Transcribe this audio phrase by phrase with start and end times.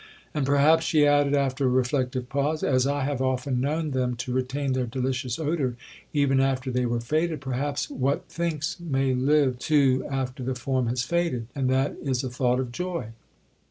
[0.33, 4.33] 'And perhaps,' she added, after a reflective pause, 'as I have often known them to
[4.33, 5.75] retain their delicious odour
[6.11, 11.03] even after they were faded, perhaps what thinks may live too after the form has
[11.03, 13.09] faded, and that is a thought of joy.'